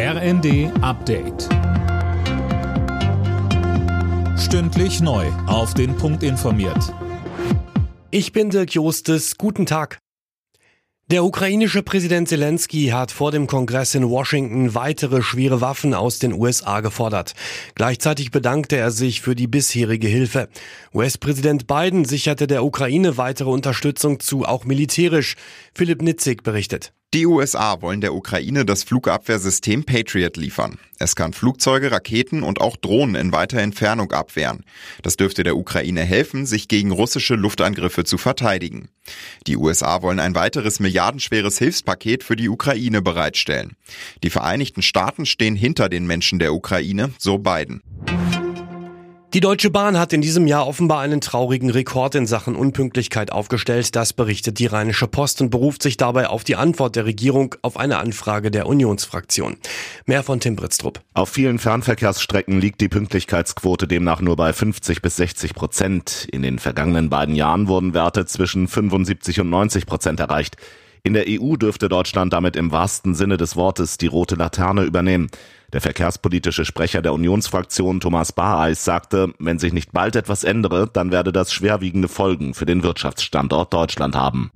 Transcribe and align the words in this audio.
RND 0.00 0.70
Update. 0.80 1.48
Stündlich 4.38 5.00
neu. 5.00 5.26
Auf 5.48 5.74
den 5.74 5.96
Punkt 5.96 6.22
informiert. 6.22 6.94
Ich 8.12 8.30
bin 8.30 8.50
Dirk 8.50 8.74
Jostes. 8.74 9.36
Guten 9.38 9.66
Tag. 9.66 9.98
Der 11.10 11.24
ukrainische 11.24 11.82
Präsident 11.82 12.28
Zelensky 12.28 12.90
hat 12.90 13.10
vor 13.10 13.32
dem 13.32 13.48
Kongress 13.48 13.96
in 13.96 14.08
Washington 14.08 14.76
weitere 14.76 15.20
schwere 15.20 15.60
Waffen 15.60 15.94
aus 15.94 16.20
den 16.20 16.32
USA 16.32 16.78
gefordert. 16.78 17.34
Gleichzeitig 17.74 18.30
bedankte 18.30 18.76
er 18.76 18.92
sich 18.92 19.20
für 19.20 19.34
die 19.34 19.48
bisherige 19.48 20.06
Hilfe. 20.06 20.48
US-Präsident 20.94 21.66
Biden 21.66 22.04
sicherte 22.04 22.46
der 22.46 22.62
Ukraine 22.62 23.16
weitere 23.16 23.50
Unterstützung 23.50 24.20
zu, 24.20 24.44
auch 24.44 24.64
militärisch. 24.64 25.34
Philipp 25.74 26.02
Nitzig 26.02 26.44
berichtet. 26.44 26.92
Die 27.14 27.24
USA 27.24 27.80
wollen 27.80 28.02
der 28.02 28.12
Ukraine 28.12 28.66
das 28.66 28.82
Flugabwehrsystem 28.82 29.84
Patriot 29.84 30.36
liefern. 30.36 30.78
Es 30.98 31.16
kann 31.16 31.32
Flugzeuge, 31.32 31.90
Raketen 31.90 32.42
und 32.42 32.60
auch 32.60 32.76
Drohnen 32.76 33.14
in 33.14 33.32
weiter 33.32 33.60
Entfernung 33.60 34.12
abwehren. 34.12 34.62
Das 35.00 35.16
dürfte 35.16 35.42
der 35.42 35.56
Ukraine 35.56 36.02
helfen, 36.02 36.44
sich 36.44 36.68
gegen 36.68 36.90
russische 36.90 37.34
Luftangriffe 37.34 38.04
zu 38.04 38.18
verteidigen. 38.18 38.90
Die 39.46 39.56
USA 39.56 40.02
wollen 40.02 40.20
ein 40.20 40.34
weiteres 40.34 40.80
milliardenschweres 40.80 41.56
Hilfspaket 41.56 42.24
für 42.24 42.36
die 42.36 42.50
Ukraine 42.50 43.00
bereitstellen. 43.00 43.76
Die 44.22 44.28
Vereinigten 44.28 44.82
Staaten 44.82 45.24
stehen 45.24 45.56
hinter 45.56 45.88
den 45.88 46.06
Menschen 46.06 46.38
der 46.38 46.52
Ukraine, 46.52 47.14
so 47.16 47.38
Biden. 47.38 47.82
Die 49.34 49.40
Deutsche 49.40 49.68
Bahn 49.68 49.98
hat 49.98 50.14
in 50.14 50.22
diesem 50.22 50.46
Jahr 50.46 50.66
offenbar 50.66 51.00
einen 51.00 51.20
traurigen 51.20 51.68
Rekord 51.68 52.14
in 52.14 52.26
Sachen 52.26 52.56
Unpünktlichkeit 52.56 53.30
aufgestellt. 53.30 53.94
Das 53.94 54.14
berichtet 54.14 54.58
die 54.58 54.64
Rheinische 54.64 55.06
Post 55.06 55.42
und 55.42 55.50
beruft 55.50 55.82
sich 55.82 55.98
dabei 55.98 56.28
auf 56.28 56.44
die 56.44 56.56
Antwort 56.56 56.96
der 56.96 57.04
Regierung 57.04 57.54
auf 57.60 57.76
eine 57.76 57.98
Anfrage 57.98 58.50
der 58.50 58.66
Unionsfraktion. 58.66 59.58
Mehr 60.06 60.22
von 60.22 60.40
Tim 60.40 60.56
Britztrup. 60.56 61.02
Auf 61.12 61.28
vielen 61.28 61.58
Fernverkehrsstrecken 61.58 62.58
liegt 62.58 62.80
die 62.80 62.88
Pünktlichkeitsquote 62.88 63.86
demnach 63.86 64.22
nur 64.22 64.36
bei 64.36 64.54
50 64.54 65.02
bis 65.02 65.16
60 65.16 65.52
Prozent. 65.54 66.26
In 66.32 66.40
den 66.40 66.58
vergangenen 66.58 67.10
beiden 67.10 67.34
Jahren 67.34 67.68
wurden 67.68 67.92
Werte 67.92 68.24
zwischen 68.24 68.66
75 68.66 69.40
und 69.40 69.50
90 69.50 69.84
Prozent 69.84 70.20
erreicht. 70.20 70.56
In 71.08 71.14
der 71.14 71.24
EU 71.26 71.56
dürfte 71.56 71.88
Deutschland 71.88 72.34
damit 72.34 72.54
im 72.54 72.70
wahrsten 72.70 73.14
Sinne 73.14 73.38
des 73.38 73.56
Wortes 73.56 73.96
die 73.96 74.08
rote 74.08 74.34
Laterne 74.34 74.82
übernehmen. 74.82 75.30
Der 75.72 75.80
verkehrspolitische 75.80 76.66
Sprecher 76.66 77.00
der 77.00 77.14
Unionsfraktion 77.14 78.00
Thomas 78.00 78.34
Bareis 78.34 78.84
sagte, 78.84 79.32
wenn 79.38 79.58
sich 79.58 79.72
nicht 79.72 79.92
bald 79.92 80.16
etwas 80.16 80.44
ändere, 80.44 80.86
dann 80.92 81.10
werde 81.10 81.32
das 81.32 81.50
schwerwiegende 81.50 82.08
Folgen 82.08 82.52
für 82.52 82.66
den 82.66 82.82
Wirtschaftsstandort 82.82 83.72
Deutschland 83.72 84.16
haben. 84.16 84.50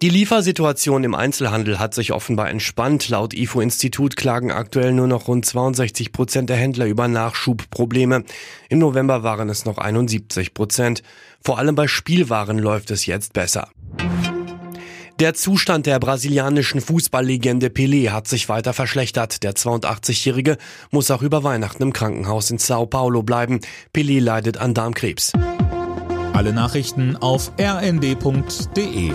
Die 0.00 0.10
Liefersituation 0.10 1.02
im 1.02 1.16
Einzelhandel 1.16 1.80
hat 1.80 1.92
sich 1.92 2.12
offenbar 2.12 2.48
entspannt. 2.48 3.08
Laut 3.08 3.34
IFO-Institut 3.34 4.14
klagen 4.14 4.52
aktuell 4.52 4.92
nur 4.92 5.08
noch 5.08 5.26
rund 5.26 5.44
62 5.44 6.12
Prozent 6.12 6.50
der 6.50 6.56
Händler 6.56 6.86
über 6.86 7.08
Nachschubprobleme. 7.08 8.22
Im 8.68 8.78
November 8.78 9.24
waren 9.24 9.48
es 9.48 9.64
noch 9.64 9.78
71 9.78 10.54
Prozent. 10.54 11.02
Vor 11.40 11.58
allem 11.58 11.74
bei 11.74 11.88
Spielwaren 11.88 12.60
läuft 12.60 12.92
es 12.92 13.06
jetzt 13.06 13.32
besser. 13.32 13.70
Der 15.20 15.32
Zustand 15.32 15.86
der 15.86 16.00
brasilianischen 16.00 16.80
Fußballlegende 16.80 17.68
Pelé 17.68 18.10
hat 18.10 18.26
sich 18.26 18.48
weiter 18.48 18.72
verschlechtert. 18.72 19.44
Der 19.44 19.54
82-Jährige 19.54 20.58
muss 20.90 21.10
auch 21.12 21.22
über 21.22 21.44
Weihnachten 21.44 21.84
im 21.84 21.92
Krankenhaus 21.92 22.50
in 22.50 22.58
Sao 22.58 22.86
Paulo 22.86 23.22
bleiben. 23.22 23.60
Pelé 23.94 24.20
leidet 24.20 24.56
an 24.56 24.74
Darmkrebs. 24.74 25.32
Alle 26.32 26.52
Nachrichten 26.52 27.16
auf 27.16 27.52
rnd.de 27.60 29.12